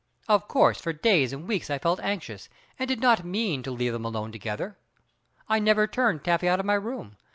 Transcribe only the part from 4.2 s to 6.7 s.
together. I never turned Taffy out of